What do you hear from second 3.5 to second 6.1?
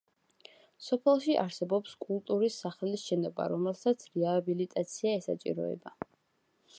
რომელსაც რეაბილიტაცია ესაჭიროება.